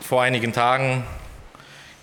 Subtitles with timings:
[0.00, 1.04] vor einigen Tagen,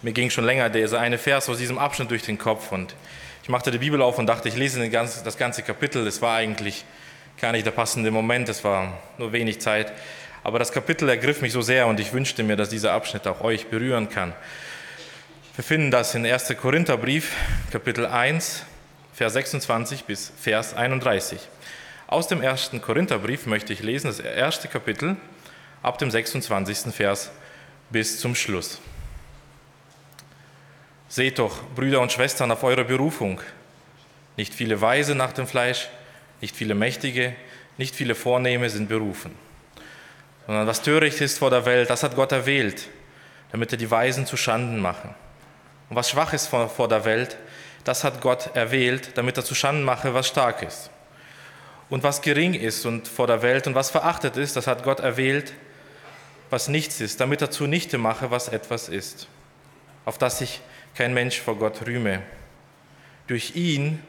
[0.02, 2.96] mir ging schon länger dieser eine Vers aus diesem Abschnitt durch den Kopf und
[3.44, 6.06] ich machte die Bibel auf und dachte, ich lese das ganze Kapitel.
[6.06, 6.84] Es war eigentlich
[7.40, 9.94] gar nicht der passende Moment, es war nur wenig Zeit.
[10.44, 13.42] Aber das Kapitel ergriff mich so sehr und ich wünschte mir, dass dieser Abschnitt auch
[13.42, 14.34] euch berühren kann.
[15.56, 16.56] Wir finden das in 1.
[16.62, 17.34] Korintherbrief,
[17.72, 18.64] Kapitel 1,
[19.14, 21.40] Vers 26 bis Vers 31.
[22.08, 22.72] Aus dem 1.
[22.82, 25.16] Korintherbrief möchte ich lesen, das erste Kapitel,
[25.84, 26.94] ab dem 26.
[26.94, 27.32] Vers
[27.90, 28.80] bis zum Schluss.
[31.10, 33.40] Seht doch, Brüder und Schwestern, auf eure Berufung.
[34.36, 35.88] Nicht viele Weise nach dem Fleisch,
[36.42, 37.36] nicht viele Mächtige,
[37.78, 39.34] nicht viele Vornehme sind berufen.
[40.46, 42.90] Sondern was töricht ist vor der Welt, das hat Gott erwählt,
[43.52, 45.16] damit er die Weisen zu Schanden mache.
[45.90, 47.38] Und was schwach ist vor der Welt,
[47.84, 50.90] das hat Gott erwählt, damit er zu Schanden mache, was stark ist.
[51.90, 55.00] Und was gering ist und vor der Welt und was verachtet ist, das hat Gott
[55.00, 55.54] erwählt,
[56.50, 59.28] was nichts ist, damit er zunichte mache, was etwas ist,
[60.06, 60.62] auf das sich
[60.96, 62.22] kein Mensch vor Gott rühme.
[63.28, 64.02] Durch ihn,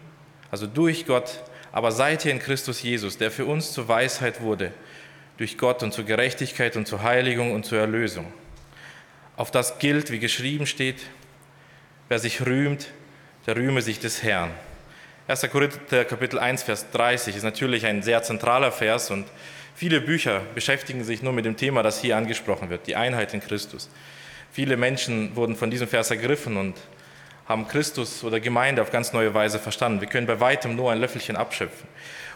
[0.51, 4.73] also durch Gott, aber seid ihr in Christus Jesus, der für uns zur Weisheit wurde,
[5.37, 8.33] durch Gott und zur Gerechtigkeit und zur Heiligung und zur Erlösung.
[9.37, 11.03] Auf das gilt, wie geschrieben steht,
[12.09, 12.89] wer sich rühmt,
[13.47, 14.51] der rühme sich des Herrn.
[15.29, 15.49] 1.
[15.51, 19.27] Korinther Kapitel 1, Vers 30 ist natürlich ein sehr zentraler Vers und
[19.79, 23.41] viele Bücher beschäftigen sich nur mit dem Thema, das hier angesprochen wird, die Einheit in
[23.41, 23.89] Christus.
[24.51, 26.75] Viele Menschen wurden von diesem Vers ergriffen und
[27.47, 30.01] haben Christus oder Gemeinde auf ganz neue Weise verstanden.
[30.01, 31.89] Wir können bei weitem nur ein Löffelchen abschöpfen.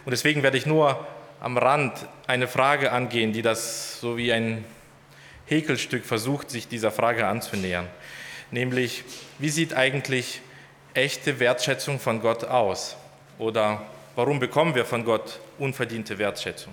[0.05, 1.05] Und deswegen werde ich nur
[1.41, 1.93] am Rand
[2.29, 4.65] eine Frage angehen, die das so wie ein
[5.47, 7.89] Häkelstück versucht, sich dieser Frage anzunähern.
[8.53, 9.03] Nämlich,
[9.41, 10.43] wie sieht eigentlich
[10.95, 12.97] echte Wertschätzung von Gott aus?
[13.39, 13.83] Oder
[14.15, 16.73] warum bekommen wir von Gott unverdiente Wertschätzung?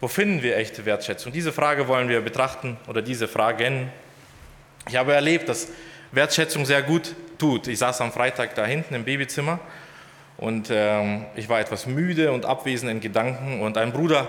[0.00, 1.32] Wo finden wir echte Wertschätzung?
[1.32, 3.90] Diese Frage wollen wir betrachten oder diese Fragen
[4.88, 5.68] ich habe erlebt, dass
[6.12, 7.66] Wertschätzung sehr gut tut.
[7.66, 9.58] Ich saß am Freitag da hinten im Babyzimmer
[10.36, 14.28] und ähm, ich war etwas müde und abwesend in Gedanken und ein Bruder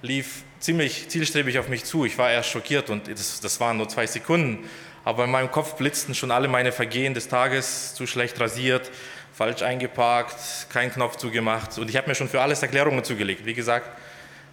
[0.00, 2.04] lief ziemlich zielstrebig auf mich zu.
[2.04, 4.68] Ich war erst schockiert und das, das waren nur zwei Sekunden,
[5.04, 8.92] aber in meinem Kopf blitzten schon alle meine Vergehen des Tages, zu schlecht rasiert,
[9.34, 13.44] falsch eingeparkt, keinen Knopf zugemacht und ich habe mir schon für alles Erklärungen zugelegt.
[13.46, 13.90] Wie gesagt,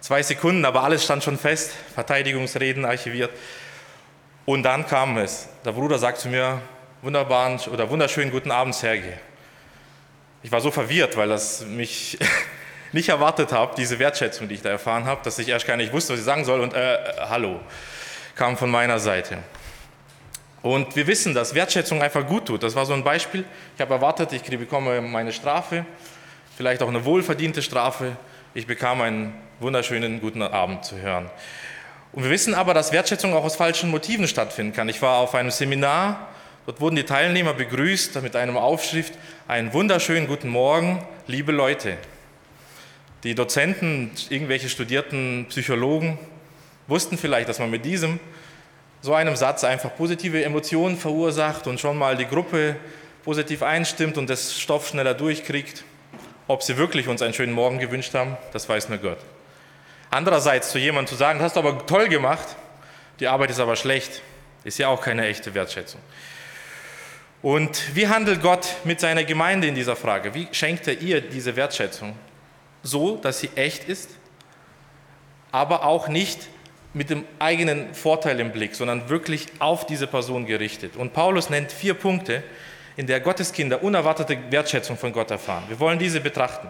[0.06, 3.32] zwei Sekunden, aber alles stand schon fest, Verteidigungsreden archiviert.
[4.44, 5.48] Und dann kam es.
[5.64, 6.62] Der Bruder sagt zu mir,
[7.02, 9.18] wunderbaren oder wunderschönen guten Abend, Sergei.
[10.44, 12.18] Ich war so verwirrt, weil das mich
[12.92, 15.92] nicht erwartet habe, diese Wertschätzung, die ich da erfahren habe, dass ich erst gar nicht
[15.92, 16.60] wusste, was ich sagen soll.
[16.60, 17.58] Und äh, hallo,
[18.36, 19.38] kam von meiner Seite.
[20.62, 22.62] Und wir wissen, dass Wertschätzung einfach gut tut.
[22.62, 23.44] Das war so ein Beispiel.
[23.74, 25.84] Ich habe erwartet, ich bekomme meine Strafe,
[26.56, 28.16] vielleicht auch eine wohlverdiente Strafe.
[28.54, 31.30] Ich bekam einen wunderschönen guten Abend zu hören.
[32.12, 34.88] Und wir wissen aber, dass Wertschätzung auch aus falschen Motiven stattfinden kann.
[34.88, 36.28] Ich war auf einem Seminar,
[36.66, 39.14] dort wurden die Teilnehmer begrüßt mit einem Aufschrift,
[39.48, 41.96] einen wunderschönen guten Morgen, liebe Leute.
[43.24, 46.18] Die Dozenten, irgendwelche studierten Psychologen
[46.86, 48.20] wussten vielleicht, dass man mit diesem,
[49.00, 52.76] so einem Satz einfach positive Emotionen verursacht und schon mal die Gruppe
[53.24, 55.84] positiv einstimmt und das Stoff schneller durchkriegt.
[56.46, 59.18] Ob sie wirklich uns einen schönen Morgen gewünscht haben, das weiß nur Gott.
[60.16, 62.56] Andererseits zu jemandem zu sagen, das hast du aber toll gemacht,
[63.20, 64.22] die Arbeit ist aber schlecht,
[64.64, 66.00] ist ja auch keine echte Wertschätzung.
[67.42, 70.32] Und wie handelt Gott mit seiner Gemeinde in dieser Frage?
[70.32, 72.16] Wie schenkt er ihr diese Wertschätzung?
[72.82, 74.08] So, dass sie echt ist,
[75.52, 76.48] aber auch nicht
[76.94, 80.96] mit dem eigenen Vorteil im Blick, sondern wirklich auf diese Person gerichtet.
[80.96, 82.42] Und Paulus nennt vier Punkte,
[82.96, 85.64] in der Gotteskinder unerwartete Wertschätzung von Gott erfahren.
[85.68, 86.68] Wir wollen diese betrachten.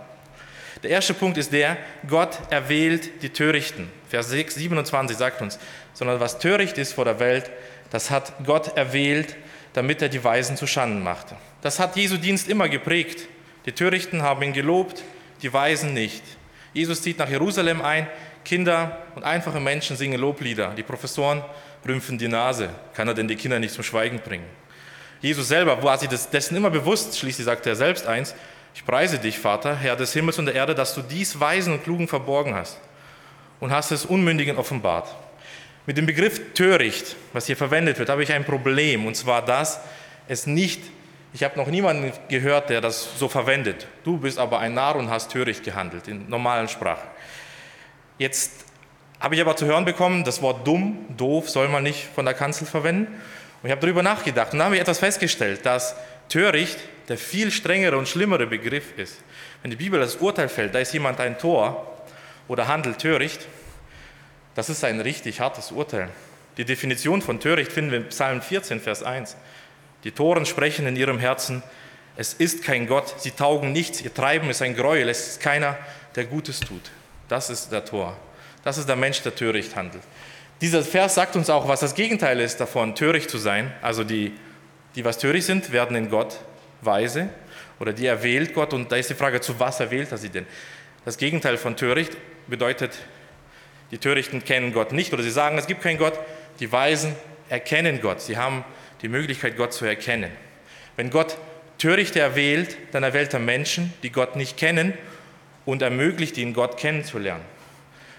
[0.82, 1.76] Der erste Punkt ist der,
[2.09, 3.91] Gott erwählt die Törichten.
[4.09, 5.59] Vers 6, 27 sagt uns,
[5.94, 7.50] sondern was töricht ist vor der Welt,
[7.91, 9.37] das hat Gott erwählt,
[9.72, 11.37] damit er die Weisen zu Schanden machte.
[11.62, 13.28] Das hat Jesu Dienst immer geprägt.
[13.64, 15.03] Die Törichten haben ihn gelobt,
[15.42, 16.22] die Weisen nicht.
[16.72, 18.06] Jesus zieht nach Jerusalem ein,
[18.44, 20.72] Kinder und einfache Menschen singen Loblieder.
[20.76, 21.43] Die Professoren
[21.87, 22.70] rümpfen die Nase.
[22.94, 24.44] Kann er denn die Kinder nicht zum Schweigen bringen?
[25.20, 28.34] Jesus selber war sich dessen immer bewusst, schließlich sagte er selbst eins,
[28.76, 31.82] ich preise dich, Vater, Herr des Himmels und der Erde, dass du dies Weisen und
[31.82, 32.78] Klugen verborgen hast
[33.58, 35.08] und hast es Unmündigen offenbart.
[35.87, 39.81] Mit dem Begriff töricht, was hier verwendet wird, habe ich ein Problem, und zwar dass
[40.28, 40.82] es nicht,
[41.32, 43.87] ich habe noch niemanden gehört, der das so verwendet.
[44.05, 47.06] Du bist aber ein Narr und hast töricht gehandelt, in normalen Sprache.
[48.19, 48.67] Jetzt
[49.20, 52.34] habe ich aber zu hören bekommen, das Wort dumm, doof soll man nicht von der
[52.34, 53.06] Kanzel verwenden.
[53.62, 55.96] Und ich habe darüber nachgedacht und dann habe ich etwas festgestellt, dass
[56.29, 59.19] töricht der viel strengere und schlimmere Begriff ist.
[59.62, 62.05] Wenn die Bibel das Urteil fällt, da ist jemand ein Tor
[62.49, 63.47] oder handelt töricht,
[64.55, 66.08] das ist ein richtig hartes Urteil.
[66.56, 69.37] Die Definition von töricht finden wir in Psalm 14, Vers 1.
[70.05, 71.62] Die Toren sprechen in ihrem Herzen,
[72.17, 75.76] es ist kein Gott, sie taugen nichts, ihr Treiben ist ein Gräuel, es ist keiner,
[76.14, 76.91] der Gutes tut.
[77.29, 78.17] Das ist der Tor.
[78.64, 80.03] Das ist der Mensch, der töricht handelt.
[80.62, 83.73] Dieser Vers sagt uns auch, was das Gegenteil ist davon, töricht zu sein.
[83.82, 84.32] Also die,
[84.94, 86.38] die was töricht sind, werden in Gott
[86.81, 87.28] weise
[87.78, 88.73] oder die erwählt Gott.
[88.73, 90.46] Und da ist die Frage, zu was erwählt er sie denn?
[91.05, 92.99] Das Gegenteil von töricht bedeutet,
[93.90, 96.19] die Törichten kennen Gott nicht oder sie sagen, es gibt keinen Gott.
[96.58, 97.14] Die Weisen
[97.49, 98.20] erkennen Gott.
[98.20, 98.64] Sie haben
[99.02, 100.31] die Möglichkeit, Gott zu erkennen.
[100.96, 101.37] Wenn Gott
[101.78, 104.94] Törichte erwählt, dann erwählt er Menschen, die Gott nicht kennen
[105.67, 107.44] und ermöglicht ihnen, Gott kennenzulernen.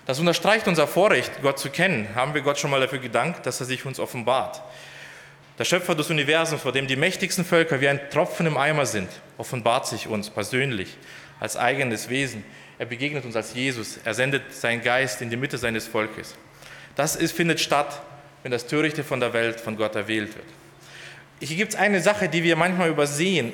[0.06, 2.08] Das unterstreicht unser Vorrecht, Gott zu kennen.
[2.16, 4.62] Haben wir Gott schon mal dafür gedankt, dass er sich uns offenbart.
[5.58, 9.10] Der Schöpfer des Universums, vor dem die mächtigsten Völker wie ein Tropfen im Eimer sind,
[9.40, 10.98] offenbart sich uns persönlich
[11.40, 12.44] als eigenes Wesen.
[12.78, 14.00] Er begegnet uns als Jesus.
[14.04, 16.36] Er sendet seinen Geist in die Mitte seines Volkes.
[16.96, 18.02] Das ist, findet statt,
[18.44, 20.46] wenn das Törichte von der Welt von Gott erwählt wird.
[21.40, 23.54] Hier gibt es eine Sache, die wir manchmal übersehen,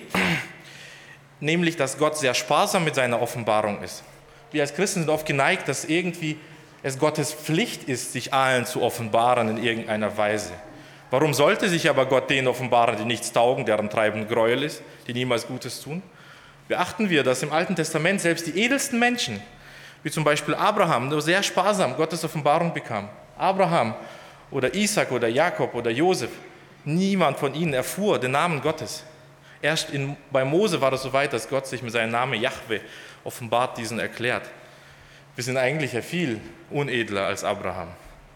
[1.40, 4.04] nämlich, dass Gott sehr sparsam mit seiner Offenbarung ist.
[4.52, 6.38] Wir als Christen sind oft geneigt, dass irgendwie
[6.84, 10.52] es Gottes Pflicht ist, sich allen zu offenbaren in irgendeiner Weise.
[11.14, 15.14] Warum sollte sich aber Gott denen offenbaren, die nichts taugen, deren Treiben Gräuel ist, die
[15.14, 16.02] niemals Gutes tun?
[16.68, 19.40] Beachten wir, dass im Alten Testament selbst die edelsten Menschen,
[20.02, 23.10] wie zum Beispiel Abraham, nur sehr sparsam Gottes Offenbarung bekam.
[23.38, 23.94] Abraham
[24.50, 26.32] oder Isaac oder Jakob oder Josef,
[26.84, 29.04] niemand von ihnen erfuhr den Namen Gottes.
[29.62, 32.80] Erst in, bei Mose war es so weit, dass Gott sich mit seinem Namen Yahweh
[33.24, 34.50] offenbart diesen erklärt.
[35.36, 37.90] Wir sind eigentlich ja viel unedler als Abraham.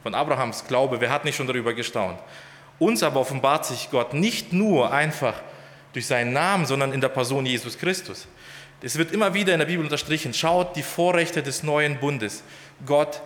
[0.04, 2.20] Von Abrahams Glaube, wer hat nicht schon darüber gestaunt?
[2.80, 5.42] Uns aber offenbart sich Gott nicht nur einfach
[5.94, 8.28] durch seinen Namen, sondern in der Person Jesus Christus.
[8.82, 12.44] Es wird immer wieder in der Bibel unterstrichen, schaut die Vorrechte des neuen Bundes.
[12.86, 13.22] Gott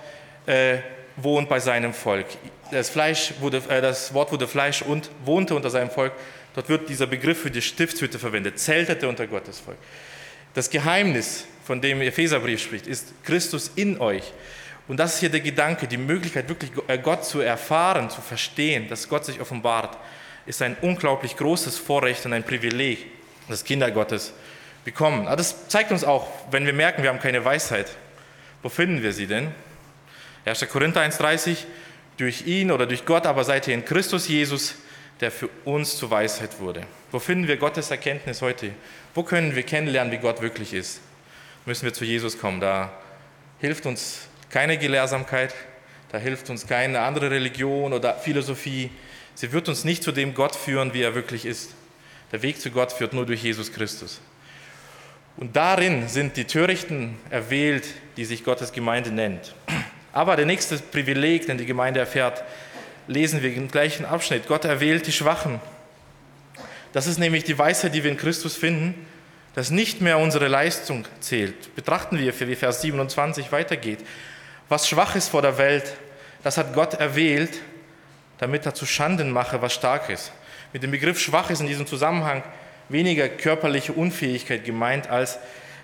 [0.46, 0.78] äh,
[1.18, 2.28] wohnt bei seinem Volk.
[2.72, 6.14] Das, Fleisch wurde, äh, das Wort wurde Fleisch und wohnte unter seinem Volk.
[6.56, 9.78] Dort wird dieser Begriff für die Stiftshütte verwendet, zeltete unter Gottes Volk.
[10.54, 14.34] Das Geheimnis, von dem Epheserbrief spricht, ist Christus in euch.
[14.92, 18.90] Und das ist hier der Gedanke, die Möglichkeit, wirklich äh, Gott zu erfahren, zu verstehen,
[18.90, 19.98] dass Gott sich offenbart,
[20.46, 23.06] ist ein unglaublich großes Vorrecht und ein Privileg,
[23.48, 24.34] das Kinder Gottes
[24.84, 25.28] bekommen.
[25.28, 27.90] Aber das zeigt uns auch, wenn wir merken, wir haben keine Weisheit.
[28.64, 29.52] Wo finden wir sie denn?
[30.44, 30.68] 1.
[30.68, 31.60] Korinther 1,30,
[32.18, 34.76] durch ihn oder durch Gott aber seid ihr in Christus Jesus,
[35.22, 36.82] der für uns zur Weisheit wurde.
[37.14, 38.72] Wo finden wir Gottes Erkenntnis heute?
[39.16, 41.00] Wo können wir kennenlernen, wie Gott wirklich ist?
[41.66, 42.60] Müssen wir zu Jesus kommen.
[42.60, 42.92] Da
[43.62, 45.54] hilft uns keine Gelehrsamkeit,
[46.12, 48.90] da hilft uns keine andere Religion oder Philosophie.
[49.34, 51.74] Sie wird uns nicht zu dem Gott führen, wie er wirklich ist.
[52.32, 54.20] Der Weg zu Gott führt nur durch Jesus Christus.
[55.38, 57.86] Und darin sind die Törichten erwählt,
[58.18, 59.56] die sich Gottes Gemeinde nennt.
[60.14, 62.44] Aber der nächste Privileg, den die Gemeinde erfährt,
[63.08, 64.48] lesen wir im gleichen Abschnitt.
[64.48, 65.62] Gott erwählt die Schwachen.
[66.92, 69.08] Das ist nämlich die Weisheit, die wir in Christus finden,
[69.56, 71.74] dass nicht mehr unsere Leistung zählt.
[71.76, 74.00] Betrachten wir, wie Vers 27 weitergeht.
[74.72, 75.98] Was schwach ist vor der Welt,
[76.44, 77.60] das hat Gott erwählt,
[78.38, 80.32] damit er zu Schanden mache, was stark ist.
[80.72, 82.42] Mit dem Begriff schwach ist in diesem Zusammenhang
[82.88, 85.40] weniger körperliche Unfähigkeit gemeint, als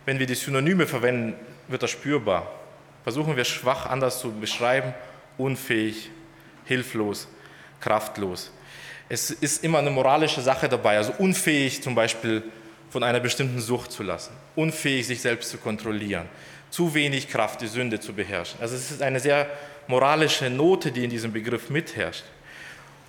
[0.06, 1.36] wenn wir die Synonyme verwenden,
[1.68, 2.50] wird das spürbar.
[3.04, 4.94] Versuchen wir schwach anders zu beschreiben,
[5.38, 6.10] unfähig,
[6.63, 7.28] hilflos,
[7.81, 8.54] kraftlos.
[9.10, 12.41] Es ist immer eine moralische Sache dabei, also unfähig zum Beispiel
[12.89, 16.29] von einer bestimmten Sucht zu lassen, unfähig sich selbst zu kontrollieren,
[16.69, 18.59] zu wenig Kraft, die Sünde zu beherrschen.
[18.62, 19.47] Also es ist eine sehr
[19.88, 22.24] moralische Note, die in diesem Begriff mitherrscht.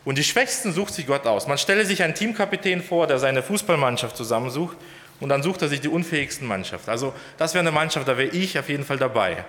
[0.05, 1.47] Und die Schwächsten sucht sich Gott aus.
[1.47, 4.77] Man stelle sich einen Teamkapitän vor, der seine Fußballmannschaft zusammensucht
[5.21, 6.89] und dann sucht er sich die unfähigsten Mannschaft.
[6.89, 9.45] Also das wäre eine Mannschaft, da wäre ich auf jeden Fall dabei.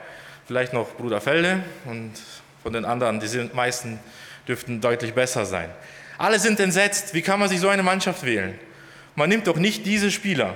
[0.47, 2.11] Vielleicht noch Bruder Felde und
[2.63, 3.99] von den anderen, die sind, meisten
[4.47, 5.69] dürften deutlich besser sein.
[6.17, 7.13] Alle sind entsetzt.
[7.13, 8.59] Wie kann man sich so eine Mannschaft wählen?
[9.15, 10.55] Man nimmt doch nicht diese Spieler.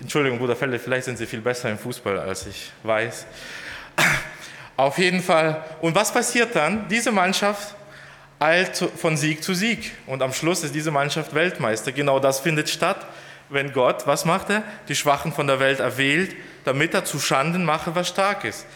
[0.00, 3.26] Entschuldigung, Bruder Felde, vielleicht sind sie viel besser im Fußball, als ich weiß.
[4.76, 5.64] Auf jeden Fall.
[5.80, 6.86] Und was passiert dann?
[6.88, 7.74] Diese Mannschaft
[8.38, 9.92] eilt von Sieg zu Sieg.
[10.06, 11.92] Und am Schluss ist diese Mannschaft Weltmeister.
[11.92, 12.98] Genau das findet statt,
[13.48, 14.62] wenn Gott, was macht er?
[14.88, 18.66] Die Schwachen von der Welt erwählt, damit er zu Schanden mache, was stark ist.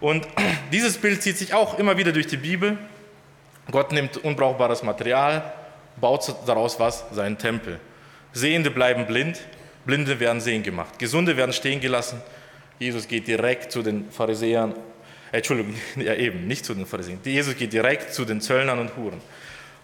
[0.00, 0.26] Und
[0.72, 2.76] dieses Bild zieht sich auch immer wieder durch die Bibel.
[3.70, 5.52] Gott nimmt unbrauchbares Material,
[5.96, 7.04] baut daraus was?
[7.12, 7.80] Seinen Tempel.
[8.32, 9.40] Sehende bleiben blind,
[9.88, 12.20] Blinde werden sehen gemacht, Gesunde werden stehen gelassen.
[12.78, 14.74] Jesus geht direkt zu den Pharisäern,
[15.32, 17.20] äh, Entschuldigung, ja eben, nicht zu den Pharisäern.
[17.24, 19.22] Jesus geht direkt zu den Zöllnern und Huren.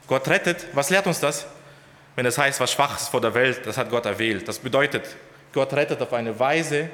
[0.07, 1.47] Gott rettet, was lehrt uns das?
[2.17, 4.47] Wenn es heißt, was schwach ist vor der Welt, das hat Gott erwählt.
[4.47, 5.17] Das bedeutet,
[5.55, 6.91] Gott rettet auf eine Weise,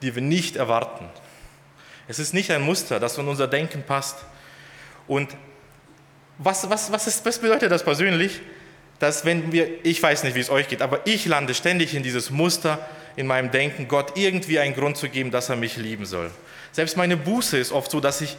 [0.00, 1.10] die wir nicht erwarten.
[2.06, 4.18] Es ist nicht ein Muster, das von unser Denken passt.
[5.08, 5.36] Und
[6.38, 8.40] Was, was, was, ist, was bedeutet das persönlich?
[8.98, 12.02] Dass wenn wir, ich weiß nicht, wie es euch geht, aber ich lande ständig in
[12.02, 12.86] dieses Muster
[13.16, 16.30] in meinem Denken, Gott irgendwie einen Grund zu geben, dass er mich lieben soll.
[16.72, 18.36] Selbst meine Buße ist oft so, dass ich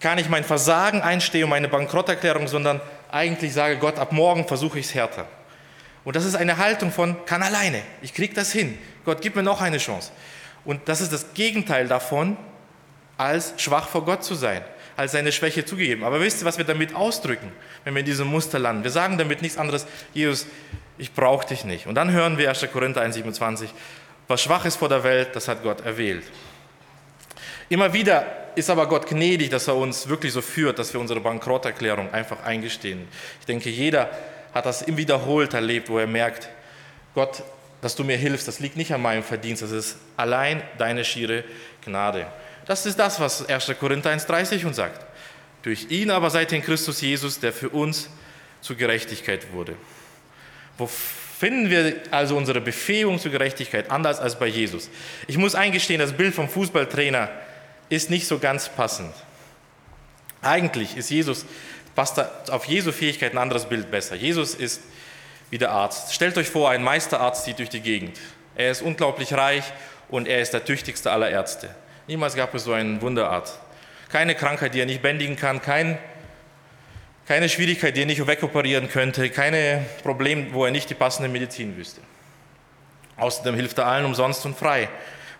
[0.00, 4.78] gar nicht mein Versagen einstehe und meine Bankrotterklärung, sondern eigentlich sage, Gott, ab morgen versuche
[4.78, 5.26] ich es härter.
[6.04, 8.78] Und das ist eine Haltung von, kann alleine, ich kriege das hin.
[9.04, 10.12] Gott, gib mir noch eine Chance.
[10.64, 12.36] Und das ist das Gegenteil davon,
[13.16, 14.62] als schwach vor Gott zu sein,
[14.96, 16.04] als seine Schwäche zugegeben.
[16.04, 17.52] Aber wisst ihr, was wir damit ausdrücken,
[17.84, 18.84] wenn wir in diesem Muster landen?
[18.84, 20.46] Wir sagen damit nichts anderes, Jesus,
[20.98, 21.86] ich brauche dich nicht.
[21.86, 22.66] Und dann hören wir 1.
[22.72, 23.68] Korinther 1,27,
[24.28, 26.24] was schwach ist vor der Welt, das hat Gott erwählt.
[27.68, 31.20] Immer wieder ist aber Gott gnädig, dass er uns wirklich so führt, dass wir unsere
[31.20, 33.06] Bankrotterklärung einfach eingestehen.
[33.40, 34.10] Ich denke, jeder
[34.54, 36.48] hat das im wiederholt erlebt, wo er merkt,
[37.14, 37.42] Gott,
[37.82, 41.44] dass du mir hilfst, das liegt nicht an meinem Verdienst, das ist allein deine schiere
[41.84, 42.26] Gnade.
[42.66, 43.72] Das ist das, was 1.
[43.78, 45.06] Korinther 1,30 uns sagt.
[45.62, 48.08] Durch ihn aber seid ihr in Christus Jesus, der für uns
[48.60, 49.74] zur Gerechtigkeit wurde.
[50.78, 54.90] Wo finden wir also unsere Befähigung zur Gerechtigkeit anders als bei Jesus?
[55.26, 57.30] Ich muss eingestehen, das Bild vom Fußballtrainer
[57.88, 59.14] ist nicht so ganz passend.
[60.42, 61.46] Eigentlich ist Jesus,
[61.94, 62.20] passt
[62.50, 64.16] auf Jesu Fähigkeit ein anderes Bild besser.
[64.16, 64.82] Jesus ist
[65.50, 66.14] wie der Arzt.
[66.14, 68.18] Stellt euch vor, ein Meisterarzt zieht durch die Gegend.
[68.56, 69.64] Er ist unglaublich reich
[70.08, 71.74] und er ist der tüchtigste aller Ärzte.
[72.08, 73.58] Niemals gab es so einen Wunderarzt.
[74.08, 75.98] Keine Krankheit, die er nicht bändigen kann, kein,
[77.26, 81.76] keine Schwierigkeit, die er nicht wegoperieren könnte, keine Problem, wo er nicht die passende Medizin
[81.76, 82.00] wüsste.
[83.16, 84.88] Außerdem hilft er allen umsonst und frei,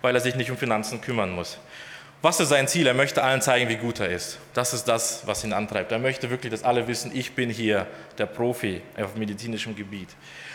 [0.03, 1.59] weil er sich nicht um Finanzen kümmern muss.
[2.23, 2.89] Was ist sein Ziel?
[2.89, 4.39] Er möchte allen zeigen, wie gut er ist.
[4.53, 5.93] Das ist das, was ihn antreibt.
[5.93, 7.87] Er möchte wirklich, dass alle wissen, ich bin hier
[8.19, 10.09] der Profi auf medizinischem Gebiet.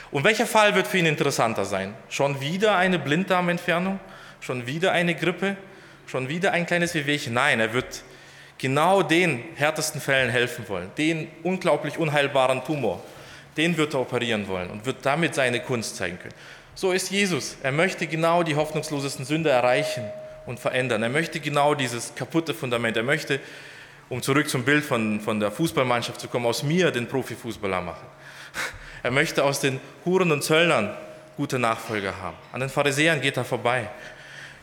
[0.10, 1.94] Und welcher Fall wird für ihn interessanter sein?
[2.10, 4.01] Schon wieder eine Blinddarmentfernung?
[4.41, 5.56] Schon wieder eine Grippe?
[6.12, 7.34] Schon wieder ein kleines Wehwehchen?
[7.34, 8.03] Nein, er wird
[8.58, 10.91] genau den härtesten Fällen helfen wollen.
[10.98, 13.01] Den unglaublich unheilbaren Tumor.
[13.56, 16.34] Den wird er operieren wollen und wird damit seine Kunst zeigen können.
[16.75, 17.56] So ist Jesus.
[17.63, 20.03] Er möchte genau die hoffnungslosesten Sünder erreichen
[20.46, 21.01] und verändern.
[21.01, 22.98] Er möchte genau dieses kaputte Fundament.
[22.98, 23.39] Er möchte,
[24.10, 28.06] um zurück zum Bild von, von der Fußballmannschaft zu kommen, aus mir den Profifußballer machen.
[29.03, 30.94] Er möchte aus den Huren und Zöllnern
[31.38, 32.36] gute Nachfolger haben.
[32.51, 33.89] An den Pharisäern geht er vorbei.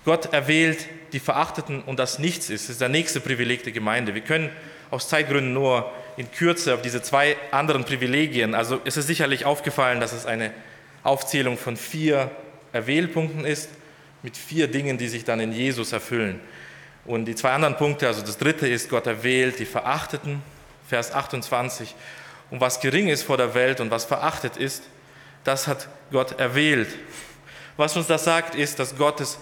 [0.05, 2.65] Gott erwählt die Verachteten und das Nichts ist.
[2.65, 4.15] Das ist der nächste Privileg der Gemeinde.
[4.15, 4.51] Wir können
[4.91, 8.55] aus Zeitgründen nur in Kürze auf diese zwei anderen Privilegien.
[8.55, 10.53] Also ist es sicherlich aufgefallen, dass es eine
[11.05, 12.31] Aufzählung von vier
[12.73, 13.71] Erwählpunkten ist
[14.23, 16.41] mit vier Dingen, die sich dann in Jesus erfüllen.
[17.05, 20.43] Und die zwei anderen Punkte, also das dritte ist, Gott erwählt die Verachteten,
[20.87, 21.95] Vers 28.
[22.51, 24.83] Und was gering ist vor der Welt und was verachtet ist,
[25.45, 26.89] das hat Gott erwählt.
[27.77, 29.39] Was uns das sagt, ist, dass Gottes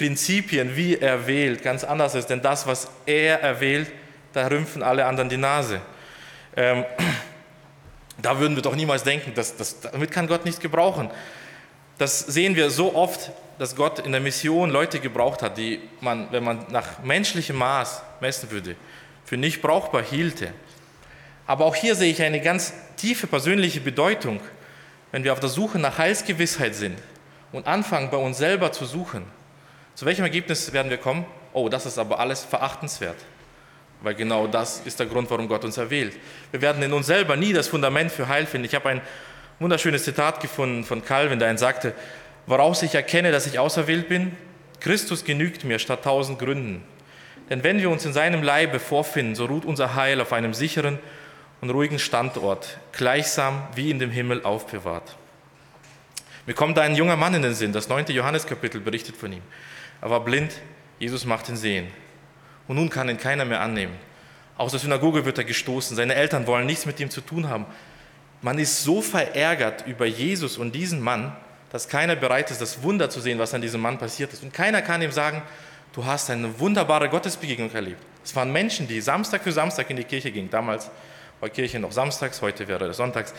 [0.00, 2.28] Prinzipien, wie er wählt, ganz anders ist.
[2.30, 3.92] Denn das, was er erwählt,
[4.32, 5.80] da rümpfen alle anderen die Nase.
[6.56, 6.84] Ähm,
[8.22, 11.10] da würden wir doch niemals denken, dass, dass, damit kann Gott nichts gebrauchen.
[11.98, 13.30] Das sehen wir so oft
[13.60, 18.00] dass Gott in der Mission Leute gebraucht hat, die man, wenn man nach menschlichem Maß
[18.22, 18.74] messen würde,
[19.26, 20.54] für nicht brauchbar hielte.
[21.46, 24.40] Aber auch hier sehe ich eine ganz tiefe persönliche Bedeutung,
[25.12, 26.98] wenn wir auf der Suche nach Heilsgewissheit sind
[27.52, 29.26] und anfangen, bei uns selber zu suchen.
[29.94, 31.24] Zu welchem Ergebnis werden wir kommen?
[31.52, 33.16] Oh, das ist aber alles verachtenswert.
[34.02, 36.14] Weil genau das ist der Grund, warum Gott uns erwählt.
[36.52, 38.64] Wir werden in uns selber nie das Fundament für Heil finden.
[38.64, 39.00] Ich habe ein
[39.58, 41.94] wunderschönes Zitat gefunden von Calvin, der sagte,
[42.46, 44.36] woraus ich erkenne, dass ich auserwählt bin?
[44.80, 46.82] Christus genügt mir statt tausend Gründen.
[47.50, 50.98] Denn wenn wir uns in seinem Leibe vorfinden, so ruht unser Heil auf einem sicheren
[51.60, 55.16] und ruhigen Standort, gleichsam wie in dem Himmel aufbewahrt.
[56.46, 59.42] Mir kommt da ein junger Mann in den Sinn, das neunte Johanneskapitel berichtet von ihm.
[60.00, 60.52] Er war blind,
[60.98, 61.88] Jesus macht ihn sehen.
[62.68, 63.94] Und nun kann ihn keiner mehr annehmen.
[64.56, 67.66] Aus der Synagoge wird er gestoßen, seine Eltern wollen nichts mit ihm zu tun haben.
[68.42, 71.34] Man ist so verärgert über Jesus und diesen Mann,
[71.70, 74.42] dass keiner bereit ist, das Wunder zu sehen, was an diesem Mann passiert ist.
[74.42, 75.42] Und keiner kann ihm sagen,
[75.92, 78.02] du hast eine wunderbare Gottesbegegnung erlebt.
[78.24, 80.50] Es waren Menschen, die Samstag für Samstag in die Kirche gingen.
[80.50, 80.90] Damals
[81.40, 83.34] war Kirche noch samstags, heute wäre es sonntags.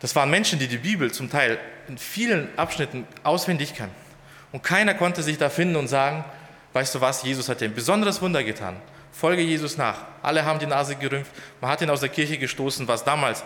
[0.00, 4.07] Das waren Menschen, die die Bibel zum Teil in vielen Abschnitten auswendig kannten.
[4.52, 6.24] Und keiner konnte sich da finden und sagen,
[6.72, 8.76] weißt du was, Jesus hat dir ein besonderes Wunder getan.
[9.12, 10.04] Folge Jesus nach.
[10.22, 11.32] Alle haben die Nase gerümpft.
[11.60, 13.44] Man hat ihn aus der Kirche gestoßen, was damals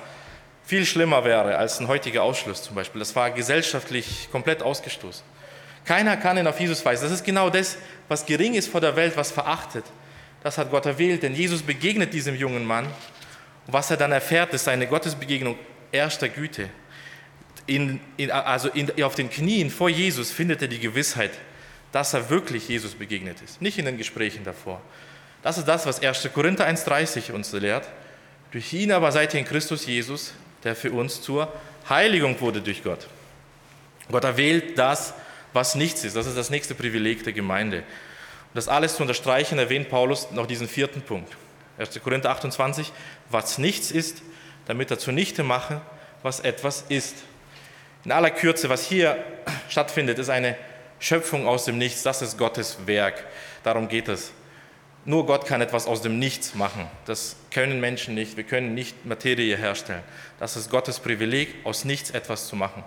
[0.64, 2.98] viel schlimmer wäre als ein heutiger Ausschluss zum Beispiel.
[2.98, 5.24] Das war gesellschaftlich komplett ausgestoßen.
[5.84, 7.04] Keiner kann ihn auf Jesus weisen.
[7.04, 7.76] Das ist genau das,
[8.08, 9.84] was gering ist vor der Welt, was verachtet.
[10.42, 12.86] Das hat Gott erwählt, denn Jesus begegnet diesem jungen Mann.
[13.66, 15.56] Und was er dann erfährt, ist eine Gottesbegegnung
[15.90, 16.68] erster Güte.
[17.66, 21.30] In, in, also in, auf den Knien vor Jesus findet er die Gewissheit,
[21.92, 24.80] dass er wirklich Jesus begegnet ist, nicht in den Gesprächen davor.
[25.42, 26.30] Das ist das, was 1.
[26.32, 27.88] Korinther 1,30 uns lehrt.
[28.52, 31.52] Durch ihn aber seid ihr in Christus Jesus, der für uns zur
[31.88, 33.08] Heiligung wurde durch Gott.
[34.10, 35.14] Gott erwählt das,
[35.52, 36.16] was nichts ist.
[36.16, 37.78] Das ist das nächste Privileg der Gemeinde.
[37.78, 41.32] Um das alles zu unterstreichen, erwähnt Paulus noch diesen vierten Punkt.
[41.78, 42.00] 1.
[42.02, 42.92] Korinther 28,
[43.30, 44.22] was nichts ist,
[44.66, 45.80] damit er zunichte mache,
[46.22, 47.16] was etwas ist.
[48.04, 49.22] In aller Kürze, was hier
[49.68, 50.56] stattfindet, ist eine
[50.98, 52.02] Schöpfung aus dem Nichts.
[52.02, 53.24] Das ist Gottes Werk.
[53.62, 54.32] Darum geht es.
[55.04, 56.86] Nur Gott kann etwas aus dem Nichts machen.
[57.06, 58.36] Das können Menschen nicht.
[58.36, 60.02] Wir können nicht Materie herstellen.
[60.38, 62.84] Das ist Gottes Privileg, aus nichts etwas zu machen.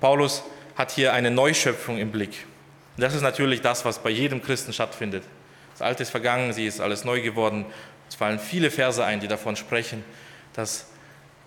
[0.00, 0.42] Paulus
[0.76, 2.46] hat hier eine Neuschöpfung im Blick.
[2.96, 5.24] Das ist natürlich das, was bei jedem Christen stattfindet.
[5.72, 7.64] Das Alte ist vergangen, sie ist alles neu geworden.
[8.08, 10.04] Es fallen viele Verse ein, die davon sprechen,
[10.52, 10.86] dass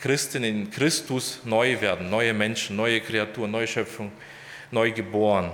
[0.05, 4.11] Christen in Christus neu werden, neue Menschen, neue Kreaturen, neue Schöpfung,
[4.69, 5.51] neu geboren.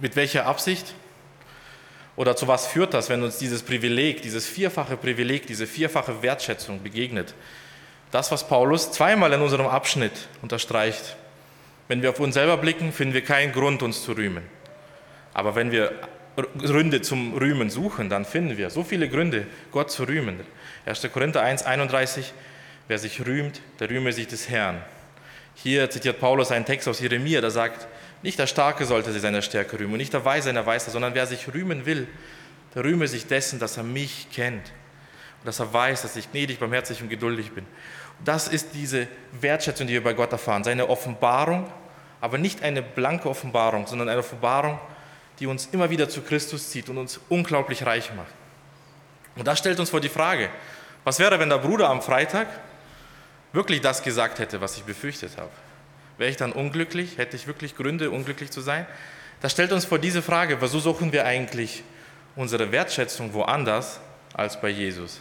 [0.00, 0.94] Mit welcher Absicht?
[2.14, 6.84] Oder zu was führt das, wenn uns dieses Privileg, dieses vierfache Privileg, diese vierfache Wertschätzung
[6.84, 7.34] begegnet?
[8.12, 11.16] Das, was Paulus zweimal in unserem Abschnitt unterstreicht.
[11.88, 14.44] Wenn wir auf uns selber blicken, finden wir keinen Grund, uns zu rühmen.
[15.32, 15.90] Aber wenn wir
[16.36, 20.38] Gründe zum Rühmen suchen, dann finden wir so viele Gründe, Gott zu rühmen.
[20.86, 21.10] 1.
[21.12, 22.32] Korinther 1, 31,
[22.88, 24.82] wer sich rühmt, der rühme sich des Herrn.
[25.54, 27.86] Hier zitiert Paulus einen Text aus Jeremia, der sagt,
[28.22, 31.26] nicht der Starke sollte sich seiner Stärke rühmen nicht der Weise seiner Weisheit, sondern wer
[31.26, 32.08] sich rühmen will,
[32.74, 34.72] der rühme sich dessen, dass er mich kennt
[35.40, 37.64] und dass er weiß, dass ich gnädig, barmherzig und geduldig bin.
[38.18, 39.06] Und das ist diese
[39.40, 41.70] Wertschätzung, die wir bei Gott erfahren, seine Offenbarung,
[42.20, 44.78] aber nicht eine blanke Offenbarung, sondern eine Offenbarung,
[45.38, 48.32] die uns immer wieder zu Christus zieht und uns unglaublich reich macht.
[49.36, 50.48] Und das stellt uns vor die Frage,
[51.04, 52.46] was wäre, wenn der Bruder am Freitag
[53.54, 55.50] wirklich das gesagt hätte, was ich befürchtet habe?
[56.18, 57.18] Wäre ich dann unglücklich?
[57.18, 58.86] Hätte ich wirklich Gründe, unglücklich zu sein?
[59.40, 61.82] Das stellt uns vor diese Frage, wieso suchen wir eigentlich
[62.36, 64.00] unsere Wertschätzung woanders
[64.32, 65.20] als bei Jesus?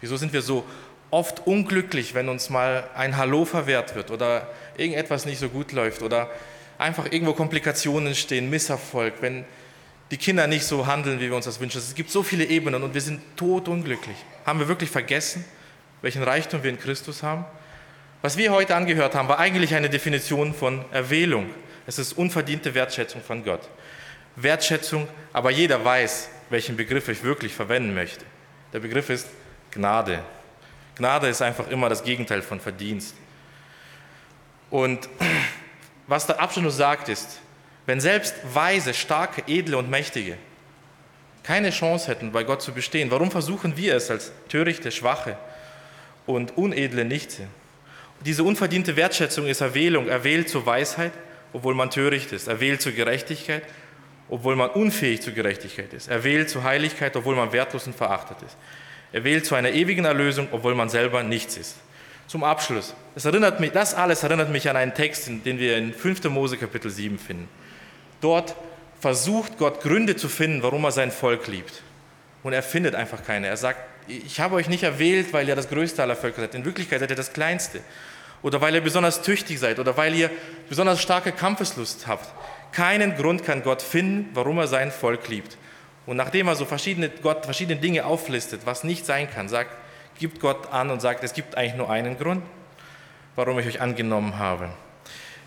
[0.00, 0.64] Wieso sind wir so
[1.10, 6.02] oft unglücklich, wenn uns mal ein Hallo verwehrt wird oder irgendetwas nicht so gut läuft
[6.02, 6.30] oder
[6.78, 9.44] einfach irgendwo Komplikationen stehen, Misserfolg, wenn
[10.10, 11.78] die Kinder nicht so handeln, wie wir uns das wünschen.
[11.78, 14.16] Es gibt so viele Ebenen und wir sind totunglücklich.
[14.44, 15.44] Haben wir wirklich vergessen,
[16.00, 17.44] welchen Reichtum wir in Christus haben?
[18.22, 21.50] Was wir heute angehört haben, war eigentlich eine Definition von Erwählung.
[21.88, 23.68] Es ist unverdiente Wertschätzung von Gott.
[24.36, 28.24] Wertschätzung, aber jeder weiß, welchen Begriff ich wirklich verwenden möchte.
[28.72, 29.26] Der Begriff ist
[29.72, 30.22] Gnade.
[30.94, 33.16] Gnade ist einfach immer das Gegenteil von Verdienst.
[34.70, 35.08] Und
[36.06, 37.40] was der Abschnitt sagt ist,
[37.86, 40.38] wenn selbst Weise, Starke, Edle und Mächtige
[41.42, 45.36] keine Chance hätten, bei Gott zu bestehen, warum versuchen wir es als törichte, schwache
[46.24, 47.48] und unedle Nichte?
[48.24, 51.12] Diese unverdiente Wertschätzung ist Erwählung, erwählt zur Weisheit,
[51.52, 53.64] obwohl man töricht ist, erwählt zur Gerechtigkeit,
[54.28, 58.56] obwohl man unfähig zur Gerechtigkeit ist, erwählt zur Heiligkeit, obwohl man wertlos und verachtet ist,
[59.12, 61.76] erwählt zu einer ewigen Erlösung, obwohl man selber nichts ist.
[62.28, 65.92] Zum Abschluss, das, erinnert mich, das alles erinnert mich an einen Text, den wir in
[65.92, 66.24] 5.
[66.24, 67.48] Mose Kapitel 7 finden.
[68.20, 68.54] Dort
[69.00, 71.82] versucht Gott Gründe zu finden, warum er sein Volk liebt.
[72.42, 73.48] Und er findet einfach keine.
[73.48, 76.54] Er sagt, ich habe euch nicht erwählt, weil ihr das größte aller Völker seid.
[76.54, 77.80] In Wirklichkeit seid ihr das kleinste
[78.42, 80.30] oder weil ihr besonders tüchtig seid oder weil ihr
[80.68, 82.28] besonders starke Kampfeslust habt.
[82.72, 85.56] Keinen Grund kann Gott finden, warum er sein Volk liebt.
[86.06, 89.70] Und nachdem er so verschiedene, Gott verschiedene Dinge auflistet, was nicht sein kann, sagt,
[90.18, 92.42] gibt Gott an und sagt, es gibt eigentlich nur einen Grund,
[93.36, 94.70] warum ich euch angenommen habe.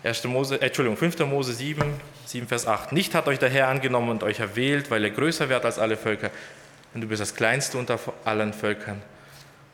[0.02, 0.24] 1.
[0.24, 1.18] Mose, äh, Entschuldigung, 5.
[1.26, 1.82] Mose 7,
[2.26, 2.92] 7, Vers 8.
[2.92, 5.96] Nicht hat euch der Herr angenommen und euch erwählt, weil ihr größer werdet als alle
[5.96, 6.30] Völker,
[6.94, 9.02] denn du bist das Kleinste unter allen Völkern,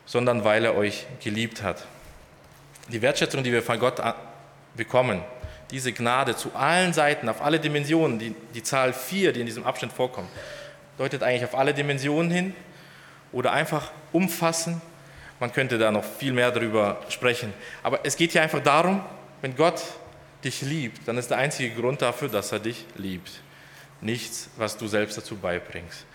[0.05, 1.85] sondern weil er euch geliebt hat.
[2.89, 4.01] Die Wertschätzung, die wir von Gott
[4.75, 5.21] bekommen,
[5.71, 9.65] diese Gnade zu allen Seiten, auf alle Dimensionen, die, die Zahl 4, die in diesem
[9.65, 10.29] Abschnitt vorkommt,
[10.97, 12.55] deutet eigentlich auf alle Dimensionen hin
[13.31, 14.81] oder einfach umfassen.
[15.39, 17.53] Man könnte da noch viel mehr darüber sprechen.
[17.81, 19.03] Aber es geht hier einfach darum,
[19.41, 19.81] wenn Gott
[20.43, 23.31] dich liebt, dann ist der einzige Grund dafür, dass er dich liebt.
[24.01, 26.05] Nichts, was du selbst dazu beibringst.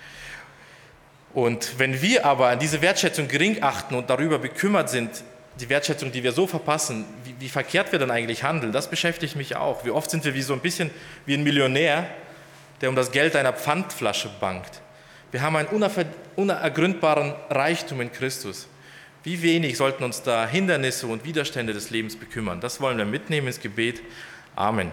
[1.34, 5.24] Und wenn wir aber diese Wertschätzung gering achten und darüber bekümmert sind,
[5.60, 9.36] die Wertschätzung, die wir so verpassen, wie, wie, verkehrt wir dann eigentlich handeln, das beschäftigt
[9.36, 9.84] mich auch.
[9.84, 10.90] Wie oft sind wir wie so ein bisschen
[11.26, 12.08] wie ein Millionär,
[12.80, 14.80] der um das Geld einer Pfandflasche bangt.
[15.30, 15.68] Wir haben einen
[16.36, 18.68] unergründbaren Reichtum in Christus.
[19.24, 22.60] Wie wenig sollten uns da Hindernisse und Widerstände des Lebens bekümmern?
[22.60, 24.00] Das wollen wir mitnehmen ins Gebet.
[24.54, 24.90] Amen.